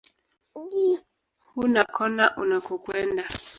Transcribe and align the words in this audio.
Hunakona 1.55 2.23
unakokwenda. 2.41 3.23